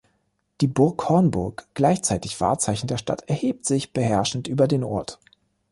[0.61, 5.19] Die Burg Hornburg, gleichzeitig Wahrzeichen der Stadt, erhebt sich beherrschend über den Ort.